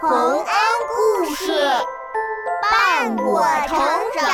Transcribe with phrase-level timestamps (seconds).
[0.00, 0.44] 洪恩
[0.94, 1.52] 故事
[2.62, 3.76] 伴我成
[4.14, 4.28] 长。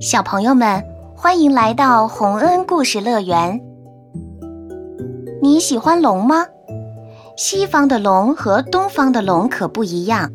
[0.00, 0.82] 小朋友们，
[1.14, 3.60] 欢迎来到洪恩故事乐园。
[5.42, 6.46] 你喜欢龙吗？
[7.36, 10.32] 西方的龙和东方的龙可不一样。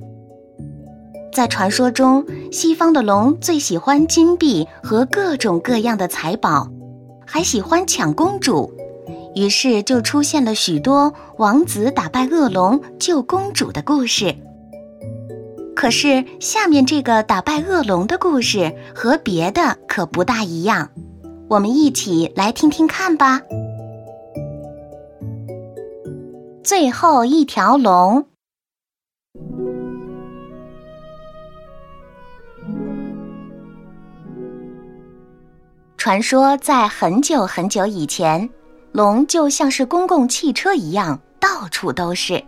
[1.33, 6.67] 在传说中，西方的龙最喜欢金币和各种各样的财宝，
[7.25, 8.71] 还喜欢抢公主，
[9.33, 14.35] 于是就出现了许多王子打败恶龙救公主的故事。
[15.73, 20.89] 可是，下面这个打败恶龙的故事和别的可不大一样，
[21.47, 23.41] 我们一起来听听看吧。
[26.63, 28.30] 最后一条龙。
[36.11, 38.49] 传说在很久很久以前，
[38.91, 42.43] 龙就像是公共汽车一样，到处都是。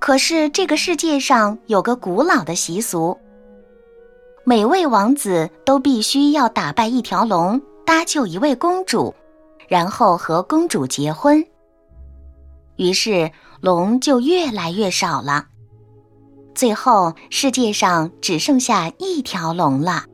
[0.00, 3.16] 可是这个世界上有个古老的习俗，
[4.42, 9.14] 每位王子都必须要打败一条龙，搭救一位公主，
[9.68, 11.46] 然后和公主结婚。
[12.74, 13.30] 于是
[13.60, 15.46] 龙就越来越少了，
[16.56, 20.06] 最后世界上只剩下一条龙了。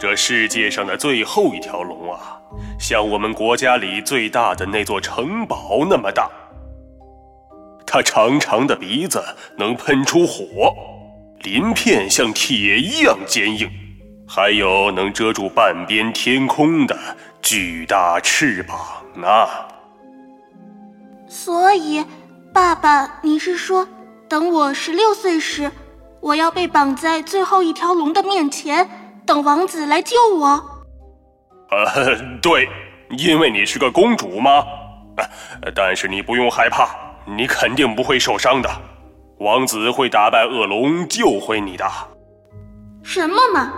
[0.00, 2.40] 这世界上的最后一条龙啊，
[2.78, 6.30] 像我们国家里最大的那座城堡那么大。
[7.86, 9.22] 它长长的鼻子
[9.58, 10.74] 能喷出火，
[11.42, 13.70] 鳞片像铁一样坚硬，
[14.26, 16.98] 还有能遮住半边天空的
[17.42, 18.78] 巨大翅膀
[19.16, 19.28] 呢。
[21.28, 22.02] 所以，
[22.54, 23.86] 爸爸，你是说，
[24.30, 25.70] 等我十六岁时，
[26.20, 28.88] 我要被绑在最后一条龙的面前？
[29.26, 30.46] 等王子来救我。
[31.70, 32.68] 呃，对，
[33.10, 34.64] 因为你是个公主嘛？
[35.74, 36.88] 但是你不用害怕，
[37.26, 38.70] 你肯定不会受伤的。
[39.38, 41.84] 王子会打败恶龙，救回你的。
[43.02, 43.72] 什么嘛！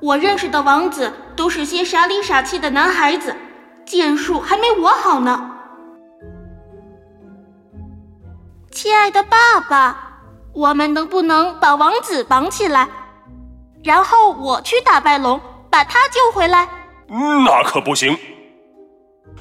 [0.00, 3.34] 我认识的王子都是些傻里傻气的男孩子，
[3.84, 5.50] 剑术还没我好呢。
[8.70, 10.22] 亲爱的爸爸，
[10.54, 12.88] 我们能不能把王子绑起来？
[13.82, 16.68] 然后我去打败龙，把他救回来。
[17.08, 18.16] 那可不行！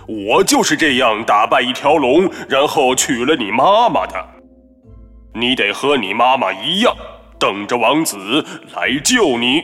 [0.07, 4.15] 我就是这样打败一条龙，然后娶了你妈妈的。
[5.35, 6.95] 你得和你妈妈一样，
[7.39, 8.17] 等着王子
[8.75, 9.61] 来救你。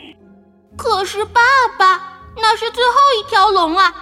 [0.78, 1.41] 可是爸
[1.80, 3.94] 爸，那是最后一条龙啊，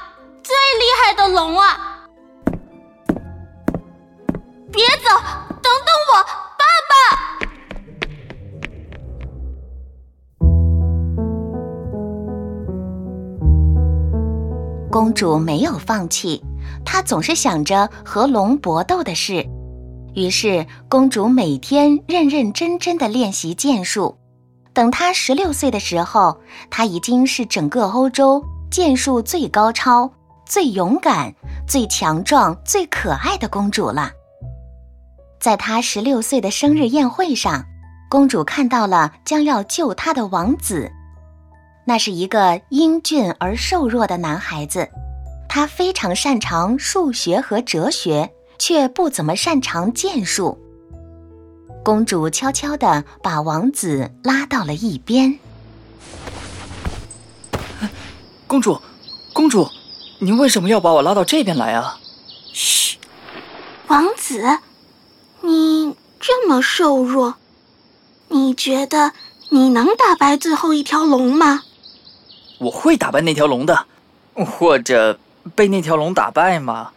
[0.43, 2.07] 最厉害的龙啊！
[4.71, 5.09] 别走，
[15.13, 16.43] 主没有放弃，
[16.83, 19.47] 她总是想着和龙搏斗的事。
[20.15, 24.17] 于是，公主每天认认真真的练习剑术。
[24.73, 30.11] 等她十六岁的时候，她已经是整个欧洲剑术最高超、
[30.45, 31.33] 最勇敢、
[31.67, 34.11] 最强壮、最可爱的公主了。
[35.39, 37.63] 在她十六岁的生日宴会上，
[38.09, 40.91] 公主看到了将要救她的王子。
[41.85, 44.89] 那是一个英俊而瘦弱的男孩子，
[45.49, 50.57] 他非常擅长数学和哲学，却不怎么擅长剑术。
[51.83, 55.37] 公主悄悄地把王子拉到了一边。
[58.47, 58.79] 公主，
[59.33, 59.67] 公主，
[60.19, 61.99] 你为什么要把我拉到这边来啊？
[62.53, 62.97] 嘘，
[63.87, 64.59] 王子，
[65.41, 67.35] 你这么瘦弱，
[68.29, 69.11] 你觉得
[69.49, 71.63] 你能打败最后一条龙吗？
[72.63, 73.87] 我会打败那条龙的，
[74.35, 75.19] 或者
[75.55, 76.91] 被那条龙打败吗？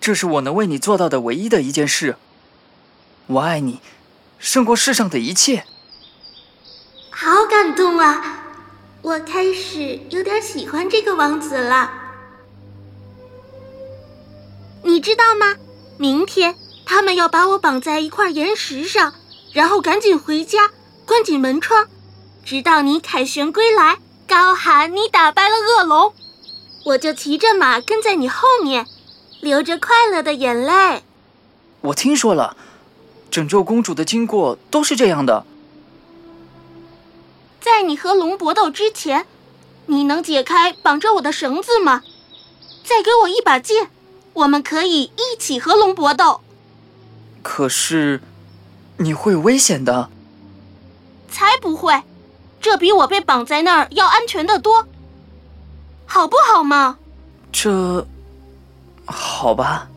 [0.00, 2.16] 这是我能为你做到的唯一的一件事。
[3.26, 3.80] 我爱你，
[4.38, 5.64] 胜过世上的一切。
[7.10, 8.44] 好感动啊！
[9.02, 11.90] 我开始有点喜欢这个王子了。
[14.82, 15.56] 你知道吗？
[15.98, 16.56] 明天
[16.86, 19.14] 他们要把我绑在一块岩石上，
[19.52, 20.70] 然后赶紧回家，
[21.04, 21.86] 关紧门窗，
[22.44, 23.98] 直到你凯旋归来。
[24.28, 26.12] 高喊你打败了恶龙，
[26.84, 28.86] 我就骑着马跟在你后面，
[29.40, 31.02] 流着快乐的眼泪。
[31.80, 32.54] 我听说了，
[33.30, 35.46] 拯救公主的经过都是这样的。
[37.58, 39.26] 在你和龙搏斗之前，
[39.86, 42.02] 你能解开绑着我的绳子吗？
[42.84, 43.88] 再给我一把剑，
[44.34, 46.42] 我们可以一起和龙搏斗。
[47.42, 48.20] 可是，
[48.98, 50.10] 你会有危险的。
[51.30, 52.02] 才不会。
[52.60, 54.86] 这比我被绑在那儿要安全的多，
[56.04, 56.98] 好不好嘛？
[57.50, 58.06] 这，
[59.06, 59.88] 好吧。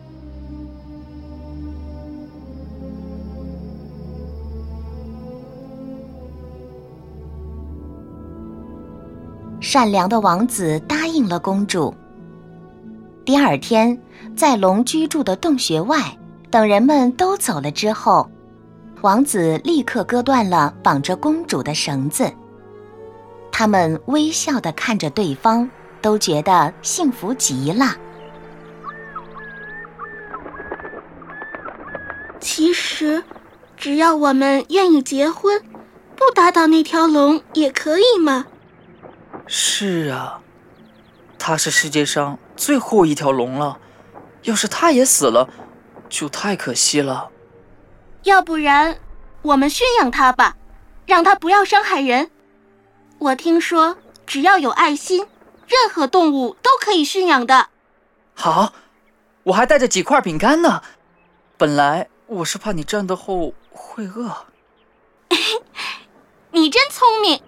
[9.60, 11.94] 善良的王子答应了公主。
[13.24, 13.98] 第二天，
[14.36, 16.18] 在龙居住的洞穴外，
[16.50, 18.30] 等人们都走了之后，
[19.02, 22.32] 王子立刻割断了绑着公主的绳子。
[23.62, 25.70] 他们微笑的看着对方，
[26.02, 27.96] 都觉得幸福极了。
[32.40, 33.24] 其实，
[33.78, 35.62] 只要我们愿意结婚，
[36.16, 38.48] 不打倒那条龙也可以嘛。
[39.46, 40.42] 是啊，
[41.38, 43.78] 它是世界上最后一条龙了，
[44.42, 45.48] 要是它也死了，
[46.10, 47.30] 就太可惜了。
[48.24, 48.98] 要不然，
[49.44, 50.56] 我们驯养它吧，
[51.06, 52.32] 让它不要伤害人。
[53.22, 55.28] 我听说，只要有爱心，
[55.68, 57.70] 任何动物都可以驯养的。
[58.34, 58.74] 好，
[59.44, 60.82] 我还带着几块饼干呢。
[61.56, 64.48] 本来我是怕你战斗后会饿。
[66.50, 67.40] 你真聪明。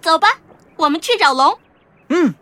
[0.00, 0.28] 走吧，
[0.76, 1.58] 我们去找龙。
[2.10, 2.32] 嗯。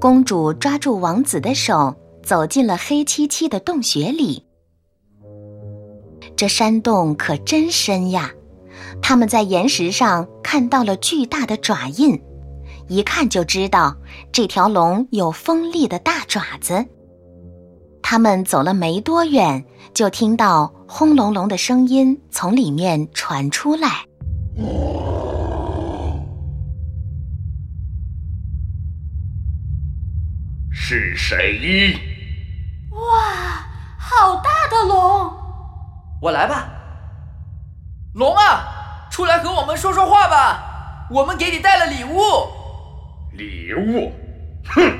[0.00, 4.46] 公主抓住王子的手，走进了黑漆漆的洞穴里。
[6.36, 8.30] 这山洞可真深呀！
[9.02, 12.20] 他们在岩石上看到了巨大的爪印，
[12.88, 13.96] 一看就知道
[14.32, 16.84] 这条龙有锋利的大爪子。
[18.02, 19.64] 他们走了没多远，
[19.94, 23.88] 就听到轰隆隆的声音从里面传出来。
[30.70, 31.98] 是谁？
[32.90, 33.66] 哇，
[33.98, 35.43] 好大的龙！
[36.24, 36.70] 我来吧，
[38.14, 41.06] 龙啊，出来和我们说说话吧。
[41.10, 42.18] 我们给你带了礼物。
[43.34, 44.10] 礼物？
[44.64, 44.90] 哼，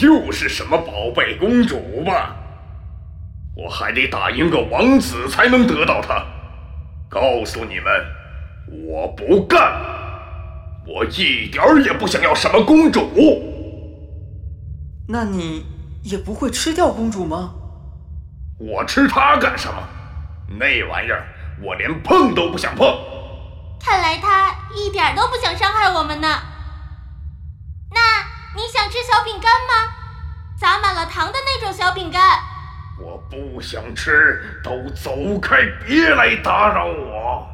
[0.00, 2.34] 又是什么宝贝公主吧？
[3.54, 6.26] 我还得打赢个王子才能得到它。
[7.08, 9.80] 告诉你们，我不干，
[10.84, 13.08] 我一点儿也不想要什么公主。
[15.06, 15.64] 那你
[16.02, 17.54] 也不会吃掉公主吗？
[18.58, 19.80] 我吃它干什么？
[20.48, 21.26] 那玩意儿，
[21.62, 22.86] 我连碰都不想碰。
[23.80, 26.28] 看来他一点都不想伤害我们呢。
[27.90, 28.00] 那
[28.56, 29.94] 你想吃小饼干吗？
[30.58, 32.20] 撒满了糖的那种小饼干。
[33.00, 37.48] 我不想吃，都走开，别来打扰我。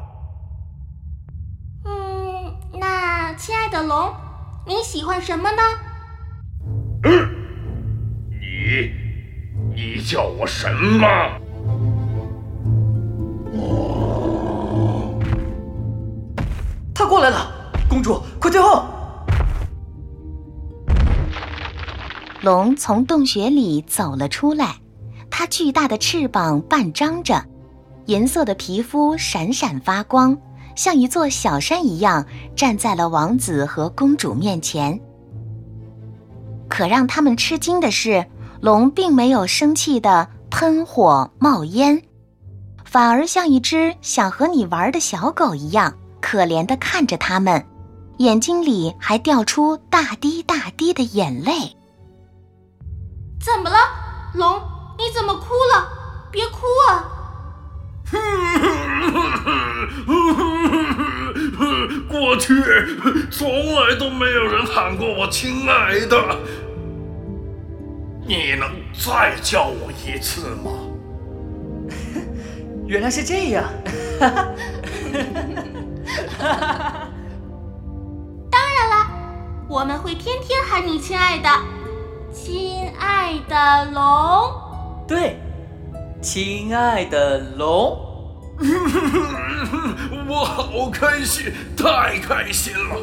[1.85, 4.11] 嗯，那亲爱的龙，
[4.65, 5.61] 你喜欢什么呢？
[7.03, 7.29] 嗯，
[8.31, 8.91] 你，
[9.75, 11.07] 你叫我什么？
[18.05, 18.85] 主，快退后！
[22.43, 24.75] 龙从洞穴里走了出来，
[25.31, 27.43] 它巨大的翅膀半张着，
[28.05, 30.37] 银色的皮肤闪闪发光，
[30.75, 32.23] 像一座小山一样
[32.55, 34.99] 站在了王子和公主面前。
[36.69, 38.23] 可让他们吃惊的是，
[38.61, 41.99] 龙并没有生气的喷火冒烟。
[42.83, 47.65] 反而像一只想和你玩的小狗一样，可怜的看着他们，
[48.17, 51.75] 眼睛里还掉出大滴大滴的眼泪。
[53.39, 53.77] 怎么了，
[54.33, 54.61] 龙？
[54.97, 55.87] 你怎么哭了？
[56.31, 57.11] 别哭啊！
[62.09, 62.53] 过去
[63.31, 66.39] 从来都没有人喊过我亲爱的，
[68.25, 70.71] 你能再叫我一次吗？
[72.87, 73.65] 原来是这样，
[74.19, 74.29] 当
[76.47, 76.94] 然了，
[79.75, 81.49] 我们会天天喊你亲爱的，
[82.33, 84.49] 亲爱的龙。
[85.05, 85.37] 对，
[86.21, 87.99] 亲爱的龙。
[90.29, 92.95] 我好开心，太开心了。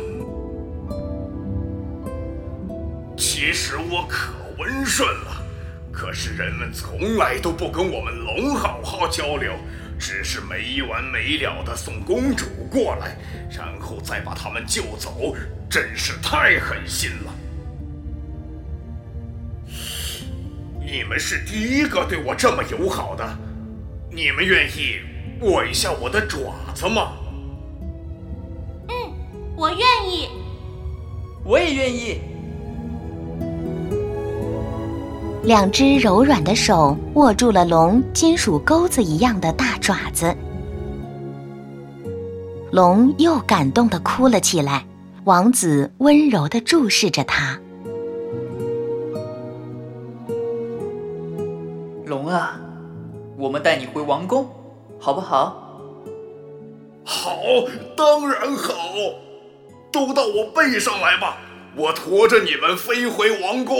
[3.19, 5.43] 其实我可温顺了。
[5.93, 9.53] 可是人们从来都不跟我们龙好好交流，
[10.03, 13.17] 只是没完没了的送公主过来，
[13.49, 15.37] 然后再把他们救走，
[15.71, 17.33] 真是太狠心了。
[20.85, 23.25] 你们是第一个对我这么友好的，
[24.11, 24.99] 你们愿意
[25.41, 27.13] 握一下我的爪子吗？
[28.89, 29.15] 嗯，
[29.57, 29.79] 我愿
[30.11, 30.29] 意。
[31.45, 32.21] 我也愿意。
[35.45, 40.33] 两只柔软的手握住了龙金属钩子一样的大爪子。
[42.71, 44.87] 龙又感动的哭了起来，
[45.25, 47.59] 王子温柔的注视着他。
[52.07, 52.61] 龙啊，
[53.37, 54.49] 我们带你回王宫，
[55.01, 55.81] 好不好？
[57.05, 57.37] 好，
[57.97, 58.73] 当然好。
[59.91, 61.37] 都到我背上来吧，
[61.77, 63.77] 我驮着你们飞回王宫。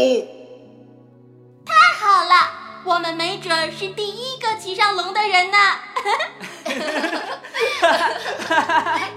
[2.85, 5.59] 我们没准是第一个骑上龙的人呢。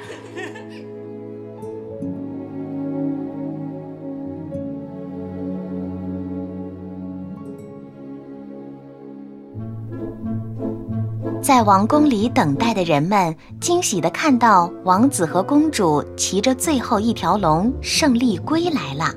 [11.42, 19.14] 在王宫里等待的人们惊喜地看到王子和公主骑着最后一条龙胜利归来了，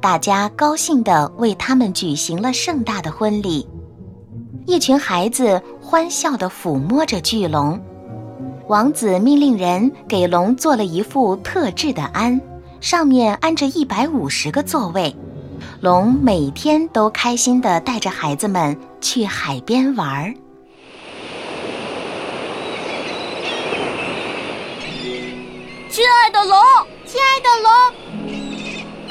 [0.00, 3.68] 大家高兴地为他们举行了盛大的婚礼。
[4.66, 7.78] 一群孩子欢笑地抚摸着巨龙，
[8.66, 12.40] 王子命令人给龙做了一副特制的鞍，
[12.80, 15.14] 上面安着一百五十个座位。
[15.80, 20.34] 龙每天都开心地带着孩子们去海边玩儿。
[25.90, 26.58] 亲爱的龙，
[27.04, 27.70] 亲爱的龙，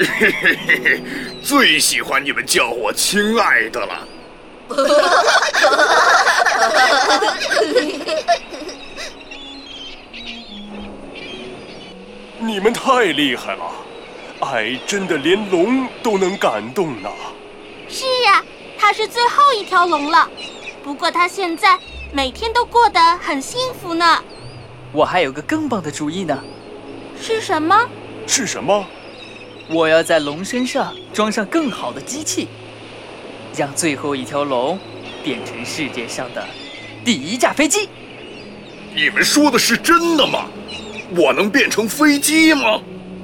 [1.42, 4.08] 最喜欢你们叫我亲爱的了。
[12.38, 13.70] 你们太厉害了，
[14.40, 17.10] 爱真的连龙都能感动呢。
[17.88, 18.42] 是啊，
[18.78, 20.26] 它是最后一条龙了，
[20.82, 21.78] 不过它现在
[22.12, 24.24] 每天都过得很幸福呢。
[24.92, 26.42] 我还有个更棒的主意呢。
[27.20, 27.86] 是什么？
[28.26, 28.86] 是什么？
[29.72, 32.48] 我要在龙身上装上更好的机器，
[33.56, 34.76] 让最后一条龙
[35.22, 36.44] 变成世界上的
[37.04, 37.88] 第一架飞机。
[38.92, 40.46] 你们说的是真的吗？
[41.16, 42.80] 我能变成飞机吗？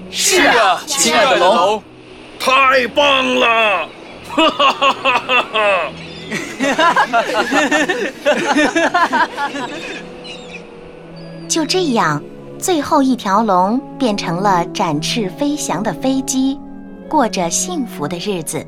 [0.09, 1.83] 是啊，亲爱的龙，
[2.39, 3.89] 太棒了！
[4.31, 5.93] 哈哈哈哈哈哈！
[11.49, 12.23] 就这样。
[12.67, 16.59] 最后一条龙变成了展翅飞翔的飞机，
[17.09, 18.67] 过着幸福的日子。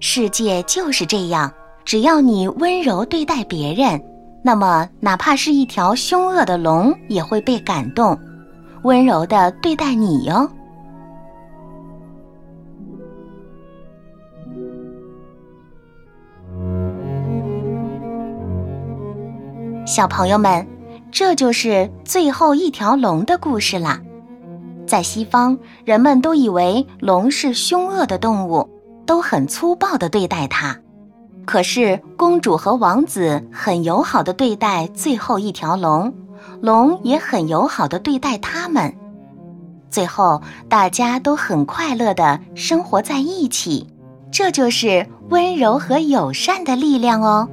[0.00, 1.52] 世界就是这样，
[1.84, 4.02] 只要你温柔对待别人，
[4.42, 8.18] 那么哪怕是一条凶恶的龙也会被感动，
[8.82, 10.50] 温柔的对待你哟。
[19.84, 20.66] 小朋友们。
[21.10, 24.00] 这就是最后一条龙的故事啦。
[24.86, 28.68] 在西方，人们都以为龙是凶恶的动物，
[29.06, 30.76] 都很粗暴地对待它。
[31.46, 36.12] 可是，公主和王子很友好地对待最后一条龙，
[36.60, 38.94] 龙也很友好地对待他们。
[39.90, 43.86] 最后，大家都很快乐地生活在一起。
[44.30, 47.48] 这就是温柔和友善的力量哦。